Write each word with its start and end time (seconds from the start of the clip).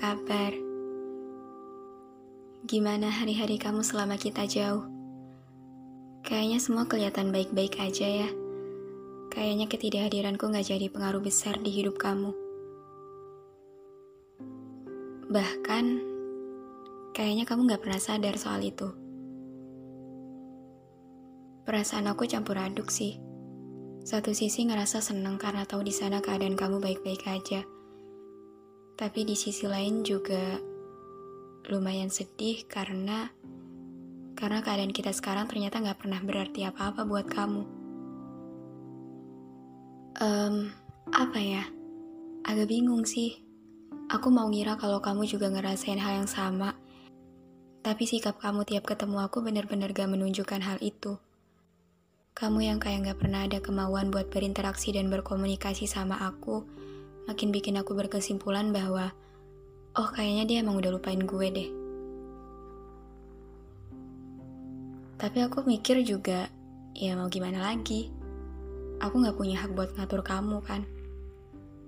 Kabar? 0.00 0.56
Gimana 2.64 3.12
hari-hari 3.12 3.60
kamu 3.60 3.84
selama 3.84 4.16
kita 4.16 4.48
jauh? 4.48 4.88
Kayaknya 6.24 6.56
semua 6.56 6.88
kelihatan 6.88 7.28
baik-baik 7.28 7.76
aja 7.76 8.24
ya. 8.24 8.28
Kayaknya 9.28 9.68
ketidakhadiranku 9.68 10.48
gak 10.48 10.72
jadi 10.72 10.88
pengaruh 10.88 11.20
besar 11.20 11.60
di 11.60 11.68
hidup 11.68 12.00
kamu. 12.00 12.32
Bahkan, 15.28 15.84
kayaknya 17.12 17.44
kamu 17.44 17.68
gak 17.68 17.84
pernah 17.84 18.00
sadar 18.00 18.40
soal 18.40 18.64
itu. 18.64 18.88
Perasaan 21.68 22.08
aku 22.08 22.24
campur 22.24 22.56
aduk 22.56 22.88
sih. 22.88 23.20
Satu 24.00 24.32
sisi 24.32 24.64
ngerasa 24.64 25.04
seneng 25.04 25.36
karena 25.36 25.68
tahu 25.68 25.84
di 25.84 25.92
sana 25.92 26.24
keadaan 26.24 26.56
kamu 26.56 26.80
baik-baik 26.80 27.20
aja. 27.28 27.68
Tapi 29.00 29.24
di 29.24 29.32
sisi 29.32 29.64
lain 29.64 30.04
juga 30.04 30.60
lumayan 31.72 32.12
sedih 32.12 32.68
karena 32.68 33.32
karena 34.36 34.60
keadaan 34.60 34.92
kita 34.92 35.08
sekarang 35.08 35.48
ternyata 35.48 35.80
nggak 35.80 36.04
pernah 36.04 36.20
berarti 36.20 36.68
apa-apa 36.68 37.08
buat 37.08 37.24
kamu. 37.24 37.64
Em, 40.20 40.68
apa 41.16 41.38
ya? 41.40 41.64
Agak 42.44 42.68
bingung 42.68 43.08
sih. 43.08 43.40
Aku 44.12 44.28
mau 44.28 44.52
ngira 44.52 44.76
kalau 44.76 45.00
kamu 45.00 45.24
juga 45.24 45.48
ngerasain 45.48 45.96
hal 45.96 46.20
yang 46.20 46.28
sama. 46.28 46.76
Tapi 47.80 48.04
sikap 48.04 48.36
kamu 48.36 48.68
tiap 48.68 48.84
ketemu 48.84 49.24
aku 49.24 49.40
benar-benar 49.40 49.96
gak 49.96 50.12
menunjukkan 50.12 50.60
hal 50.60 50.76
itu. 50.84 51.16
Kamu 52.36 52.60
yang 52.60 52.76
kayak 52.76 53.08
gak 53.08 53.18
pernah 53.24 53.48
ada 53.48 53.64
kemauan 53.64 54.12
buat 54.12 54.28
berinteraksi 54.28 54.92
dan 54.92 55.08
berkomunikasi 55.08 55.88
sama 55.88 56.20
aku, 56.20 56.68
makin 57.28 57.50
bikin 57.50 57.76
aku 57.76 57.92
berkesimpulan 57.96 58.70
bahwa, 58.70 59.12
oh 59.98 60.08
kayaknya 60.14 60.44
dia 60.46 60.58
emang 60.62 60.78
udah 60.78 60.92
lupain 60.94 61.20
gue 61.20 61.46
deh. 61.50 61.70
Tapi 65.20 65.38
aku 65.44 65.68
mikir 65.68 66.00
juga, 66.00 66.48
ya 66.96 67.12
mau 67.12 67.28
gimana 67.28 67.60
lagi? 67.60 68.08
Aku 69.04 69.20
gak 69.20 69.36
punya 69.36 69.60
hak 69.60 69.76
buat 69.76 69.92
ngatur 69.96 70.24
kamu 70.24 70.64
kan? 70.64 70.84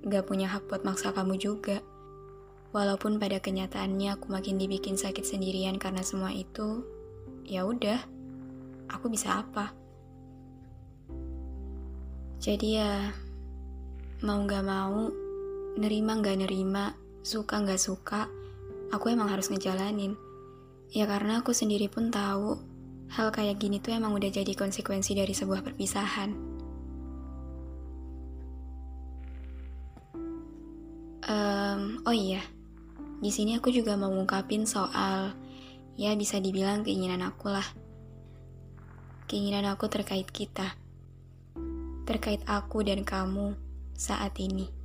Gak 0.04 0.28
punya 0.28 0.52
hak 0.52 0.68
buat 0.68 0.84
maksa 0.84 1.16
kamu 1.16 1.40
juga. 1.40 1.80
Walaupun 2.72 3.16
pada 3.16 3.40
kenyataannya 3.40 4.16
aku 4.16 4.32
makin 4.32 4.56
dibikin 4.60 4.96
sakit 4.96 5.24
sendirian 5.24 5.76
karena 5.80 6.00
semua 6.04 6.32
itu, 6.32 6.84
ya 7.44 7.64
udah, 7.64 8.00
aku 8.88 9.12
bisa 9.12 9.44
apa? 9.44 9.72
Jadi 12.40 12.80
ya, 12.80 13.12
mau 14.20 14.44
gak 14.44 14.64
mau, 14.64 15.21
nerima 15.78 16.18
gak 16.20 16.44
nerima, 16.44 16.96
suka 17.24 17.62
gak 17.62 17.80
suka, 17.80 18.28
aku 18.92 19.12
emang 19.12 19.32
harus 19.32 19.48
ngejalanin. 19.48 20.16
Ya 20.92 21.08
karena 21.08 21.40
aku 21.40 21.56
sendiri 21.56 21.88
pun 21.88 22.12
tahu, 22.12 22.60
hal 23.12 23.32
kayak 23.32 23.60
gini 23.60 23.80
tuh 23.80 23.96
emang 23.96 24.12
udah 24.12 24.28
jadi 24.28 24.52
konsekuensi 24.52 25.16
dari 25.16 25.32
sebuah 25.32 25.64
perpisahan. 25.64 26.30
Em, 31.22 31.80
oh 32.04 32.16
iya, 32.16 32.42
di 33.22 33.30
sini 33.32 33.56
aku 33.56 33.72
juga 33.72 33.96
mau 33.96 34.12
ngungkapin 34.12 34.68
soal, 34.68 35.32
ya 35.96 36.12
bisa 36.18 36.42
dibilang 36.42 36.84
keinginan 36.84 37.24
aku 37.24 37.48
lah. 37.48 37.64
Keinginan 39.30 39.64
aku 39.72 39.88
terkait 39.88 40.28
kita 40.28 40.82
terkait 42.02 42.42
aku 42.50 42.82
dan 42.82 43.06
kamu 43.06 43.54
saat 43.94 44.34
ini. 44.42 44.81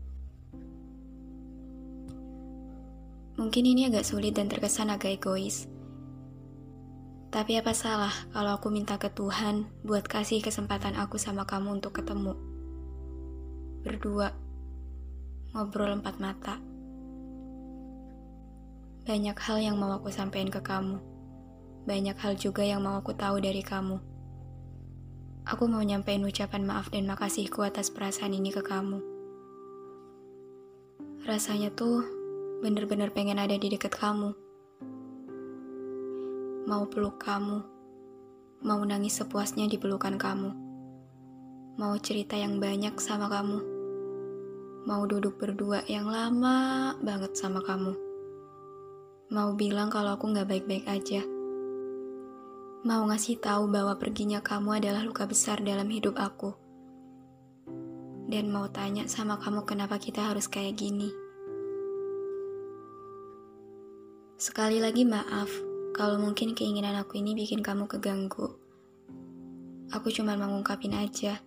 Mungkin 3.38 3.70
ini 3.70 3.86
agak 3.86 4.02
sulit 4.02 4.34
dan 4.34 4.50
terkesan 4.50 4.90
agak 4.90 5.22
egois. 5.22 5.70
Tapi 7.30 7.54
apa 7.62 7.70
salah 7.78 8.10
kalau 8.34 8.58
aku 8.58 8.74
minta 8.74 8.98
ke 8.98 9.14
Tuhan 9.14 9.70
buat 9.86 10.10
kasih 10.10 10.42
kesempatan 10.42 10.98
aku 10.98 11.22
sama 11.22 11.46
kamu 11.46 11.78
untuk 11.78 12.02
ketemu? 12.02 12.34
Berdua, 13.86 14.34
ngobrol 15.54 16.02
empat 16.02 16.18
mata. 16.18 16.58
Banyak 19.06 19.38
hal 19.38 19.58
yang 19.62 19.78
mau 19.78 19.94
aku 19.94 20.10
sampaikan 20.10 20.50
ke 20.50 20.60
kamu. 20.66 20.98
Banyak 21.86 22.18
hal 22.18 22.42
juga 22.42 22.66
yang 22.66 22.82
mau 22.82 22.98
aku 22.98 23.14
tahu 23.14 23.38
dari 23.38 23.62
kamu. 23.62 24.02
Aku 25.46 25.70
mau 25.70 25.86
nyampein 25.86 26.26
ucapan 26.26 26.66
maaf 26.66 26.90
dan 26.90 27.06
makasihku 27.06 27.62
atas 27.62 27.94
perasaan 27.94 28.34
ini 28.34 28.50
ke 28.50 28.66
kamu. 28.66 28.98
Rasanya 31.24 31.70
tuh 31.72 32.17
bener-bener 32.64 33.14
pengen 33.14 33.38
ada 33.38 33.54
di 33.54 33.68
dekat 33.70 33.94
kamu. 33.94 34.34
Mau 36.68 36.84
peluk 36.90 37.22
kamu. 37.22 37.64
Mau 38.66 38.82
nangis 38.84 39.18
sepuasnya 39.22 39.70
di 39.70 39.78
pelukan 39.80 40.18
kamu. 40.18 40.52
Mau 41.78 41.94
cerita 42.02 42.34
yang 42.34 42.58
banyak 42.58 42.98
sama 42.98 43.30
kamu. 43.30 43.60
Mau 44.88 45.04
duduk 45.06 45.38
berdua 45.38 45.86
yang 45.86 46.10
lama 46.10 46.94
banget 47.00 47.38
sama 47.38 47.62
kamu. 47.62 47.94
Mau 49.30 49.54
bilang 49.54 49.92
kalau 49.92 50.16
aku 50.16 50.32
gak 50.34 50.48
baik-baik 50.48 50.88
aja 50.88 51.22
mau 52.88 53.04
ngasih 53.04 53.44
tahu 53.44 53.68
bahwa 53.68 54.00
perginya 54.00 54.40
kamu 54.40 54.80
adalah 54.80 55.04
luka 55.04 55.28
besar 55.28 55.60
dalam 55.60 55.92
hidup 55.92 56.16
aku. 56.16 56.56
Dan 58.32 58.48
mau 58.48 58.72
tanya 58.72 59.12
sama 59.12 59.36
kamu 59.44 59.68
kenapa 59.68 60.00
kita 60.00 60.24
harus 60.32 60.48
kayak 60.48 60.80
gini. 60.80 61.12
Sekali 64.38 64.78
lagi 64.78 65.02
maaf 65.02 65.50
kalau 65.98 66.22
mungkin 66.22 66.54
keinginan 66.54 66.94
aku 66.94 67.18
ini 67.18 67.34
bikin 67.34 67.66
kamu 67.66 67.90
keganggu. 67.90 68.54
Aku 69.90 70.14
cuma 70.14 70.38
mengungkapin 70.38 70.94
aja. 70.94 71.42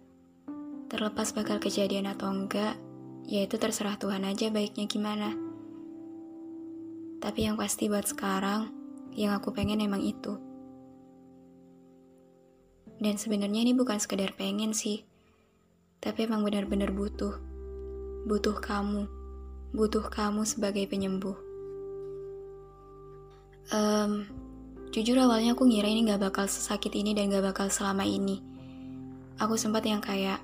Terlepas 0.90 1.30
bakal 1.30 1.62
kejadian 1.62 2.10
atau 2.10 2.34
enggak, 2.34 2.74
yaitu 3.30 3.62
terserah 3.62 3.94
Tuhan 3.94 4.26
aja 4.26 4.50
baiknya 4.50 4.90
gimana. 4.90 5.38
Tapi 7.22 7.46
yang 7.46 7.54
pasti 7.54 7.86
buat 7.86 8.10
sekarang, 8.10 8.74
yang 9.14 9.38
aku 9.38 9.54
pengen 9.54 9.78
emang 9.78 10.02
itu. 10.02 10.34
Dan 12.98 13.22
sebenarnya 13.22 13.70
ini 13.70 13.72
bukan 13.78 14.02
sekedar 14.02 14.34
pengen 14.34 14.74
sih, 14.74 15.06
tapi 16.02 16.26
emang 16.26 16.42
benar-benar 16.42 16.90
butuh. 16.90 17.38
Butuh 18.26 18.58
kamu, 18.58 19.06
butuh 19.78 20.10
kamu 20.10 20.42
sebagai 20.42 20.90
penyembuh. 20.90 21.49
Um, 23.70 24.26
jujur 24.90 25.14
awalnya 25.22 25.54
aku 25.54 25.62
ngira 25.62 25.86
ini 25.86 26.02
gak 26.10 26.18
bakal 26.18 26.50
sesakit 26.50 26.90
ini 26.98 27.14
dan 27.14 27.30
gak 27.30 27.54
bakal 27.54 27.70
selama 27.70 28.02
ini. 28.02 28.42
Aku 29.38 29.54
sempat 29.54 29.86
yang 29.86 30.02
kayak, 30.02 30.42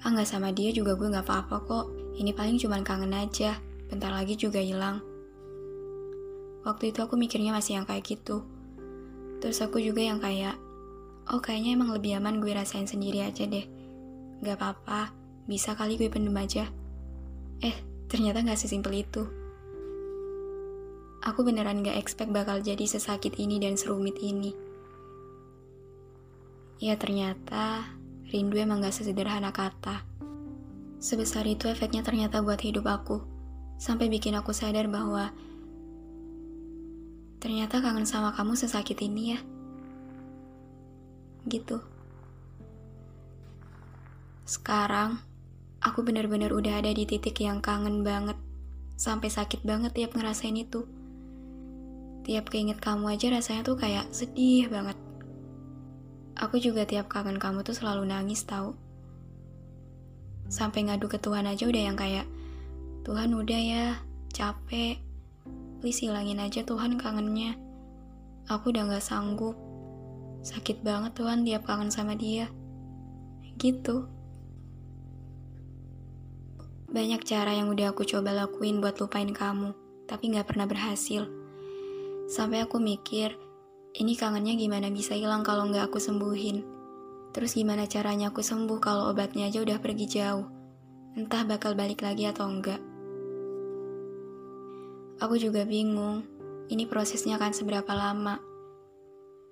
ah 0.00 0.08
gak 0.08 0.24
sama 0.24 0.48
dia 0.56 0.72
juga 0.72 0.96
gue 0.96 1.12
gak 1.12 1.28
apa-apa 1.28 1.56
kok. 1.68 1.86
Ini 2.16 2.32
paling 2.32 2.56
cuma 2.56 2.80
kangen 2.80 3.12
aja, 3.12 3.60
bentar 3.92 4.08
lagi 4.08 4.32
juga 4.32 4.64
hilang. 4.64 5.04
Waktu 6.64 6.90
itu 6.90 7.04
aku 7.04 7.20
mikirnya 7.20 7.52
masih 7.52 7.76
yang 7.76 7.84
kayak 7.84 8.08
gitu. 8.08 8.42
Terus 9.44 9.60
aku 9.60 9.78
juga 9.78 10.00
yang 10.00 10.16
kayak, 10.16 10.56
oh 11.28 11.44
kayaknya 11.44 11.76
emang 11.76 11.92
lebih 11.92 12.16
aman 12.16 12.40
gue 12.40 12.50
rasain 12.56 12.88
sendiri 12.88 13.28
aja 13.28 13.44
deh. 13.44 13.68
Gak 14.40 14.56
apa-apa, 14.56 15.12
bisa 15.44 15.76
kali 15.76 16.00
gue 16.00 16.08
pendem 16.08 16.32
aja. 16.32 16.64
Eh, 17.60 17.76
ternyata 18.08 18.40
gak 18.40 18.56
sesimpel 18.56 19.04
itu. 19.04 19.47
Aku 21.28 21.44
beneran 21.44 21.84
gak 21.84 22.00
expect 22.00 22.32
bakal 22.32 22.64
jadi 22.64 22.88
sesakit 22.88 23.36
ini 23.36 23.60
dan 23.60 23.76
serumit 23.76 24.16
ini. 24.24 24.56
Ya 26.80 26.96
ternyata, 26.96 27.84
rindu 28.32 28.56
emang 28.56 28.80
gak 28.80 28.96
sesederhana 28.96 29.52
kata. 29.52 30.08
Sebesar 30.96 31.44
itu 31.44 31.68
efeknya 31.68 32.00
ternyata 32.00 32.40
buat 32.40 32.56
hidup 32.64 32.88
aku. 32.88 33.20
Sampai 33.76 34.08
bikin 34.08 34.40
aku 34.40 34.56
sadar 34.56 34.88
bahwa 34.88 35.28
ternyata 37.44 37.84
kangen 37.84 38.08
sama 38.08 38.32
kamu 38.32 38.56
sesakit 38.56 38.96
ini 39.04 39.36
ya. 39.36 39.40
Gitu. 41.44 41.76
Sekarang, 44.48 45.20
aku 45.84 46.00
bener-bener 46.00 46.56
udah 46.56 46.80
ada 46.80 46.88
di 46.88 47.04
titik 47.04 47.36
yang 47.44 47.60
kangen 47.60 48.00
banget. 48.00 48.40
Sampai 48.96 49.28
sakit 49.28 49.60
banget 49.60 49.92
tiap 49.92 50.16
ngerasain 50.16 50.56
itu. 50.56 50.88
Tiap 52.28 52.52
keinget 52.52 52.76
kamu 52.76 53.16
aja 53.16 53.32
rasanya 53.32 53.64
tuh 53.64 53.80
kayak 53.80 54.12
sedih 54.12 54.68
banget. 54.68 55.00
Aku 56.36 56.60
juga 56.60 56.84
tiap 56.84 57.08
kangen 57.08 57.40
kamu 57.40 57.64
tuh 57.64 57.72
selalu 57.72 58.04
nangis 58.04 58.44
tau. 58.44 58.76
Sampai 60.52 60.84
ngadu 60.84 61.08
ke 61.08 61.16
Tuhan 61.16 61.48
aja 61.48 61.64
udah 61.64 61.82
yang 61.88 61.96
kayak, 61.96 62.28
Tuhan 63.08 63.32
udah 63.32 63.60
ya, 63.64 63.86
capek. 64.28 65.00
Please 65.80 66.04
hilangin 66.04 66.36
aja 66.36 66.60
Tuhan 66.68 67.00
kangennya. 67.00 67.56
Aku 68.52 68.76
udah 68.76 68.92
gak 68.92 69.08
sanggup. 69.08 69.56
Sakit 70.44 70.84
banget 70.84 71.16
Tuhan 71.16 71.48
tiap 71.48 71.64
kangen 71.64 71.88
sama 71.88 72.12
dia. 72.12 72.52
Gitu. 73.56 74.04
Banyak 76.92 77.24
cara 77.24 77.56
yang 77.56 77.72
udah 77.72 77.96
aku 77.96 78.04
coba 78.04 78.36
lakuin 78.36 78.84
buat 78.84 79.00
lupain 79.00 79.32
kamu, 79.32 79.72
tapi 80.04 80.36
gak 80.36 80.52
pernah 80.52 80.68
berhasil. 80.68 81.47
Sampai 82.28 82.60
aku 82.60 82.76
mikir, 82.76 83.40
ini 83.96 84.12
kangennya 84.12 84.52
gimana 84.52 84.92
bisa 84.92 85.16
hilang 85.16 85.40
kalau 85.40 85.64
nggak 85.64 85.88
aku 85.88 85.96
sembuhin? 85.96 86.60
Terus 87.32 87.56
gimana 87.56 87.88
caranya 87.88 88.28
aku 88.28 88.44
sembuh 88.44 88.76
kalau 88.84 89.08
obatnya 89.08 89.48
aja 89.48 89.64
udah 89.64 89.80
pergi 89.80 90.06
jauh? 90.20 90.44
Entah 91.16 91.48
bakal 91.48 91.72
balik 91.72 92.04
lagi 92.04 92.28
atau 92.28 92.44
enggak. 92.44 92.84
Aku 95.24 95.40
juga 95.40 95.64
bingung, 95.64 96.20
ini 96.68 96.84
prosesnya 96.84 97.40
akan 97.40 97.56
seberapa 97.56 97.96
lama? 97.96 98.36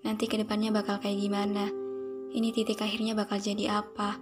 Nanti 0.05 0.29
ke 0.29 0.37
depannya 0.37 0.69
bakal 0.69 1.01
kayak 1.01 1.17
gimana? 1.17 1.73
Ini 2.29 2.53
titik 2.53 2.85
akhirnya 2.85 3.17
bakal 3.17 3.41
jadi 3.41 3.81
apa? 3.81 4.21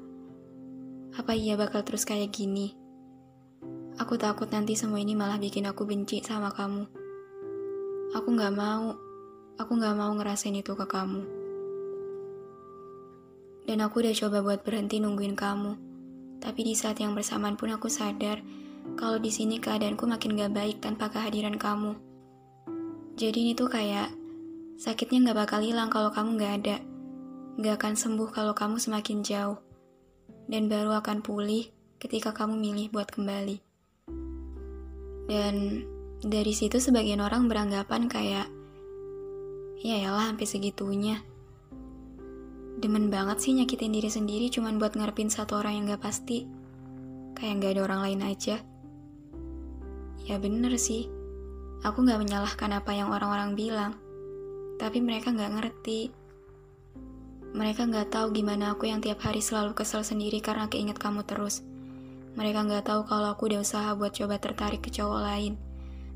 Apa 1.19 1.35
iya 1.35 1.59
bakal 1.59 1.83
terus 1.83 2.07
kayak 2.07 2.31
gini? 2.31 2.71
Aku 3.99 4.15
takut 4.15 4.47
nanti 4.55 4.79
semua 4.79 5.03
ini 5.03 5.19
malah 5.19 5.43
bikin 5.43 5.67
aku 5.67 5.83
benci 5.83 6.23
sama 6.23 6.55
kamu. 6.55 7.04
Aku 8.15 8.31
gak 8.39 8.55
mau 8.55 8.95
Aku 9.55 9.79
gak 9.79 9.95
mau 9.95 10.11
ngerasain 10.11 10.59
itu 10.59 10.75
ke 10.75 10.83
kamu. 10.83 11.23
Dan 13.71 13.79
aku 13.87 14.03
udah 14.03 14.11
coba 14.11 14.43
buat 14.43 14.61
berhenti 14.67 14.99
nungguin 14.99 15.39
kamu. 15.39 15.79
Tapi 16.43 16.61
di 16.67 16.75
saat 16.75 16.99
yang 16.99 17.15
bersamaan 17.15 17.55
pun 17.55 17.71
aku 17.71 17.87
sadar 17.87 18.43
kalau 18.99 19.23
di 19.23 19.31
sini 19.31 19.63
keadaanku 19.63 20.11
makin 20.11 20.35
gak 20.35 20.51
baik 20.51 20.77
tanpa 20.83 21.07
kehadiran 21.07 21.55
kamu. 21.55 21.95
Jadi 23.15 23.39
ini 23.47 23.53
tuh 23.55 23.71
kayak 23.71 24.11
sakitnya 24.75 25.31
gak 25.31 25.47
bakal 25.47 25.63
hilang 25.63 25.87
kalau 25.87 26.11
kamu 26.11 26.35
gak 26.43 26.53
ada. 26.67 26.77
Gak 27.63 27.75
akan 27.79 27.95
sembuh 27.95 28.35
kalau 28.35 28.59
kamu 28.59 28.83
semakin 28.83 29.23
jauh. 29.23 29.63
Dan 30.51 30.67
baru 30.67 30.99
akan 30.99 31.23
pulih 31.23 31.71
ketika 32.03 32.35
kamu 32.35 32.59
milih 32.59 32.91
buat 32.91 33.07
kembali. 33.07 33.63
Dan 35.31 35.87
dari 36.23 36.53
situ 36.55 36.79
sebagian 36.79 37.19
orang 37.25 37.51
beranggapan 37.51 38.07
kayak 38.07 38.47
Ya 39.85 40.01
elah 40.01 40.33
sampai 40.33 40.49
segitunya. 40.49 41.21
Demen 42.81 43.13
banget 43.13 43.45
sih 43.45 43.53
nyakitin 43.53 43.93
diri 43.93 44.09
sendiri 44.09 44.49
cuman 44.49 44.81
buat 44.81 44.97
ngarepin 44.97 45.29
satu 45.29 45.61
orang 45.61 45.77
yang 45.77 45.85
gak 45.93 46.09
pasti. 46.09 46.49
Kayak 47.37 47.61
gak 47.61 47.73
ada 47.77 47.83
orang 47.85 48.01
lain 48.09 48.21
aja. 48.25 48.65
Ya 50.25 50.41
bener 50.41 50.81
sih. 50.81 51.13
Aku 51.85 52.01
gak 52.01 52.17
menyalahkan 52.17 52.73
apa 52.73 52.97
yang 52.97 53.13
orang-orang 53.13 53.53
bilang. 53.53 53.93
Tapi 54.81 55.05
mereka 55.05 55.37
gak 55.37 55.53
ngerti. 55.53 56.09
Mereka 57.53 57.85
gak 57.93 58.09
tahu 58.09 58.33
gimana 58.33 58.73
aku 58.73 58.89
yang 58.89 59.05
tiap 59.05 59.21
hari 59.21 59.45
selalu 59.45 59.77
kesel 59.77 60.01
sendiri 60.01 60.41
karena 60.41 60.65
keinget 60.73 60.97
kamu 60.97 61.29
terus. 61.29 61.61
Mereka 62.41 62.65
gak 62.73 62.89
tahu 62.89 63.05
kalau 63.05 63.37
aku 63.37 63.53
udah 63.53 63.61
usaha 63.61 63.93
buat 63.93 64.17
coba 64.17 64.41
tertarik 64.41 64.81
ke 64.81 64.89
cowok 64.89 65.21
lain 65.21 65.74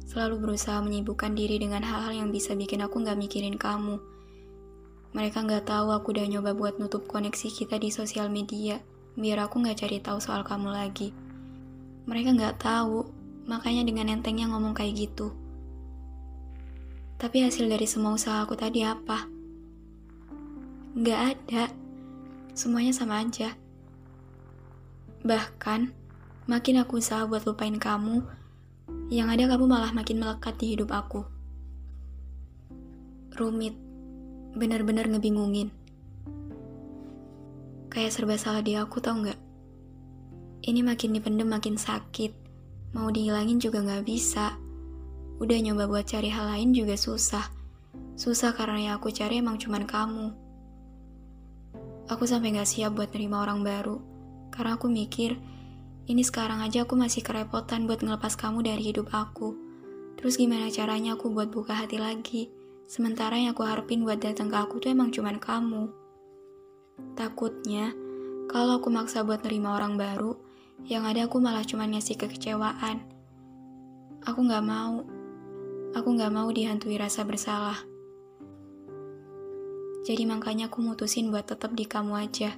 selalu 0.09 0.41
berusaha 0.41 0.81
menyibukkan 0.81 1.37
diri 1.37 1.61
dengan 1.61 1.85
hal-hal 1.85 2.17
yang 2.25 2.29
bisa 2.33 2.57
bikin 2.57 2.81
aku 2.81 3.05
nggak 3.05 3.21
mikirin 3.21 3.61
kamu. 3.61 4.01
Mereka 5.13 5.45
nggak 5.45 5.69
tahu 5.69 5.93
aku 5.93 6.17
udah 6.17 6.25
nyoba 6.25 6.57
buat 6.57 6.81
nutup 6.81 7.05
koneksi 7.05 7.53
kita 7.53 7.77
di 7.77 7.93
sosial 7.93 8.33
media, 8.33 8.81
biar 9.21 9.45
aku 9.45 9.61
nggak 9.61 9.85
cari 9.85 10.01
tahu 10.01 10.17
soal 10.17 10.41
kamu 10.49 10.73
lagi. 10.73 11.13
Mereka 12.09 12.33
nggak 12.41 12.57
tahu, 12.57 13.05
makanya 13.45 13.85
dengan 13.85 14.09
entengnya 14.09 14.49
ngomong 14.49 14.73
kayak 14.73 14.97
gitu. 14.97 15.37
Tapi 17.21 17.45
hasil 17.45 17.69
dari 17.69 17.85
semua 17.85 18.17
usaha 18.17 18.41
aku 18.41 18.57
tadi 18.57 18.89
apa? 18.89 19.29
Nggak 20.97 21.21
ada. 21.37 21.65
Semuanya 22.57 22.97
sama 22.97 23.21
aja. 23.21 23.53
Bahkan, 25.21 25.93
makin 26.49 26.81
aku 26.81 27.03
usaha 27.03 27.27
buat 27.29 27.45
lupain 27.45 27.77
kamu, 27.77 28.38
yang 29.09 29.33
ada 29.33 29.49
kamu 29.49 29.65
malah 29.65 29.93
makin 29.97 30.21
melekat 30.21 30.61
di 30.61 30.77
hidup 30.77 30.93
aku. 30.93 31.25
Rumit, 33.33 33.73
benar-benar 34.53 35.09
ngebingungin. 35.09 35.73
Kayak 37.89 38.13
serba 38.13 38.37
salah 38.37 38.61
di 38.61 38.77
aku 38.77 39.01
tau 39.01 39.17
nggak? 39.17 39.41
Ini 40.61 40.85
makin 40.85 41.17
dipendem 41.17 41.49
makin 41.49 41.81
sakit. 41.81 42.37
Mau 42.93 43.09
dihilangin 43.09 43.57
juga 43.57 43.81
nggak 43.81 44.05
bisa. 44.05 44.61
Udah 45.41 45.57
nyoba 45.57 45.89
buat 45.89 46.05
cari 46.05 46.29
hal 46.29 46.45
lain 46.53 46.77
juga 46.77 46.99
susah. 46.99 47.49
Susah 48.19 48.53
karena 48.53 48.93
yang 48.93 48.95
aku 49.01 49.09
cari 49.09 49.41
emang 49.41 49.57
cuman 49.57 49.89
kamu. 49.89 50.29
Aku 52.13 52.25
sampai 52.25 52.57
gak 52.57 52.69
siap 52.69 52.97
buat 52.97 53.13
nerima 53.13 53.45
orang 53.45 53.65
baru. 53.65 54.01
Karena 54.49 54.81
aku 54.81 54.89
mikir, 54.89 55.37
ini 56.09 56.25
sekarang 56.25 56.65
aja 56.65 56.89
aku 56.89 56.97
masih 56.97 57.21
kerepotan 57.21 57.85
buat 57.85 58.01
ngelepas 58.01 58.33
kamu 58.33 58.65
dari 58.65 58.81
hidup 58.81 59.13
aku. 59.13 59.53
Terus 60.17 60.41
gimana 60.41 60.73
caranya 60.73 61.21
aku 61.21 61.29
buat 61.29 61.53
buka 61.53 61.77
hati 61.77 62.01
lagi? 62.01 62.49
Sementara 62.89 63.37
yang 63.37 63.53
aku 63.53 63.69
harapin 63.69 64.09
buat 64.09 64.17
datang 64.17 64.49
ke 64.49 64.57
aku 64.57 64.81
tuh 64.81 64.89
emang 64.89 65.13
cuman 65.13 65.37
kamu. 65.37 65.93
Takutnya, 67.13 67.93
kalau 68.49 68.81
aku 68.81 68.89
maksa 68.89 69.21
buat 69.21 69.45
nerima 69.45 69.77
orang 69.77 70.01
baru, 70.01 70.33
yang 70.89 71.05
ada 71.05 71.29
aku 71.29 71.45
malah 71.45 71.63
cuman 71.63 71.93
ngasih 71.93 72.17
kekecewaan. 72.17 73.05
Aku 74.25 74.41
gak 74.49 74.65
mau. 74.65 75.05
Aku 75.93 76.09
gak 76.17 76.33
mau 76.33 76.49
dihantui 76.49 76.97
rasa 76.97 77.29
bersalah. 77.29 77.85
Jadi 80.09 80.25
makanya 80.25 80.73
aku 80.73 80.81
mutusin 80.81 81.29
buat 81.29 81.45
tetap 81.45 81.77
di 81.77 81.85
kamu 81.85 82.17
aja. 82.17 82.57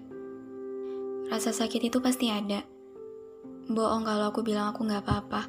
Rasa 1.27 1.51
sakit 1.51 1.91
itu 1.91 1.99
pasti 1.99 2.31
ada 2.31 2.63
bohong 3.73 4.05
kalau 4.05 4.31
aku 4.31 4.43
bilang 4.43 4.75
aku 4.75 4.87
gak 4.87 5.07
apa-apa. 5.07 5.49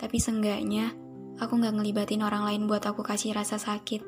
Tapi 0.00 0.16
seenggaknya, 0.18 0.92
aku 1.38 1.60
gak 1.60 1.76
ngelibatin 1.76 2.24
orang 2.26 2.42
lain 2.48 2.66
buat 2.66 2.82
aku 2.82 3.04
kasih 3.04 3.36
rasa 3.36 3.60
sakit. 3.60 4.02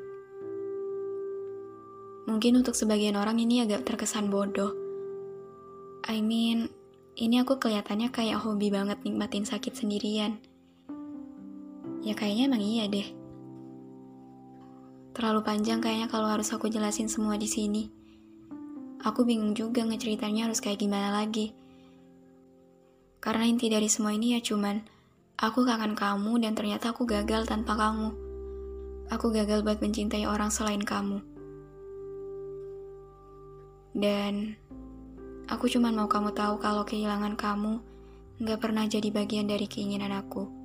Mungkin 2.25 2.57
untuk 2.57 2.73
sebagian 2.73 3.15
orang 3.15 3.37
ini 3.37 3.61
agak 3.61 3.85
terkesan 3.85 4.33
bodoh. 4.33 4.73
I 6.09 6.21
mean, 6.25 6.69
ini 7.15 7.39
aku 7.39 7.61
kelihatannya 7.61 8.09
kayak 8.09 8.43
hobi 8.43 8.73
banget 8.73 8.99
nikmatin 9.05 9.45
sakit 9.47 9.77
sendirian. 9.77 10.41
Ya 12.05 12.13
kayaknya 12.13 12.49
emang 12.51 12.61
iya 12.61 12.85
deh. 12.91 13.07
Terlalu 15.15 15.41
panjang 15.47 15.79
kayaknya 15.79 16.11
kalau 16.11 16.27
harus 16.27 16.51
aku 16.51 16.67
jelasin 16.67 17.07
semua 17.07 17.39
di 17.39 17.47
sini. 17.47 17.87
Aku 18.99 19.23
bingung 19.23 19.55
juga 19.55 19.85
ngeceritanya 19.87 20.51
harus 20.51 20.59
kayak 20.59 20.81
gimana 20.81 21.13
lagi. 21.13 21.55
Karena 23.25 23.49
inti 23.49 23.73
dari 23.73 23.89
semua 23.89 24.13
ini 24.13 24.37
ya 24.37 24.39
cuman, 24.45 24.85
aku 25.41 25.65
kangen 25.65 25.97
kamu 25.97 26.45
dan 26.45 26.53
ternyata 26.53 26.93
aku 26.93 27.09
gagal 27.09 27.49
tanpa 27.49 27.73
kamu. 27.73 28.13
Aku 29.09 29.33
gagal 29.33 29.65
buat 29.65 29.81
mencintai 29.81 30.29
orang 30.29 30.53
selain 30.53 30.85
kamu. 30.85 31.25
Dan 33.97 34.53
aku 35.49 35.65
cuman 35.65 35.97
mau 35.97 36.05
kamu 36.05 36.37
tahu 36.37 36.61
kalau 36.61 36.85
kehilangan 36.85 37.33
kamu 37.33 37.81
nggak 38.45 38.61
pernah 38.61 38.85
jadi 38.85 39.09
bagian 39.09 39.49
dari 39.49 39.65
keinginan 39.65 40.13
aku. 40.13 40.64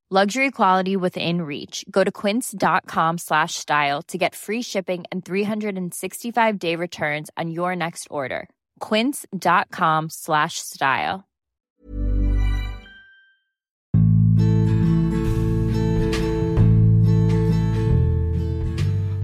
Luxury 0.11 0.51
quality 0.51 0.99
within 0.99 1.47
reach. 1.47 1.87
Go 1.87 2.03
to 2.03 2.11
quince.com 2.11 3.15
slash 3.15 3.55
style 3.55 4.03
to 4.11 4.19
get 4.19 4.35
free 4.35 4.59
shipping 4.59 5.07
and 5.07 5.23
365 5.23 6.59
day 6.59 6.75
returns 6.75 7.31
on 7.39 7.49
your 7.49 7.79
next 7.79 8.11
order. 8.11 8.51
Quince.com 8.83 10.11
slash 10.11 10.59
style. 10.59 11.23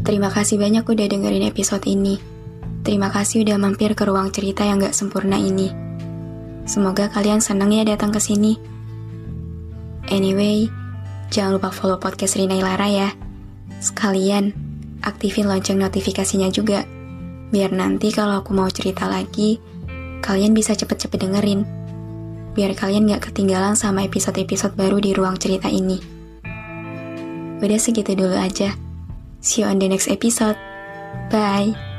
Terima 0.08 0.32
kasih 0.32 0.56
banyak 0.56 0.88
udah 0.88 1.08
dengerin 1.12 1.52
episode 1.52 1.84
ini. 1.84 2.16
Terima 2.88 3.12
kasih 3.12 3.44
udah 3.44 3.60
mampir 3.60 3.92
ke 3.92 4.08
ruang 4.08 4.32
cerita 4.32 4.64
yang 4.64 4.80
gak 4.80 4.96
sempurna 4.96 5.36
ini. 5.36 5.68
Semoga 6.64 7.12
kalian 7.12 7.44
senang 7.44 7.76
ya 7.76 7.84
datang 7.84 8.16
ke 8.16 8.24
sini. 8.24 8.77
Anyway, 10.08 10.72
jangan 11.30 11.60
lupa 11.60 11.70
follow 11.72 12.00
podcast 12.00 12.40
Rina 12.40 12.56
Ilara 12.56 12.88
ya. 12.88 13.10
Sekalian, 13.84 14.56
aktifin 15.04 15.46
lonceng 15.46 15.78
notifikasinya 15.78 16.48
juga. 16.50 16.88
Biar 17.52 17.72
nanti 17.72 18.12
kalau 18.12 18.44
aku 18.44 18.52
mau 18.52 18.68
cerita 18.68 19.08
lagi, 19.08 19.60
kalian 20.24 20.52
bisa 20.52 20.76
cepet-cepet 20.76 21.20
dengerin. 21.28 21.62
Biar 22.58 22.74
kalian 22.74 23.08
gak 23.08 23.32
ketinggalan 23.32 23.78
sama 23.78 24.04
episode-episode 24.04 24.74
baru 24.74 24.98
di 24.98 25.14
ruang 25.14 25.38
cerita 25.38 25.70
ini. 25.70 26.00
Udah 27.62 27.80
segitu 27.80 28.18
dulu 28.18 28.34
aja. 28.34 28.74
See 29.42 29.62
you 29.62 29.70
on 29.70 29.78
the 29.78 29.88
next 29.88 30.10
episode. 30.10 30.58
Bye. 31.30 31.97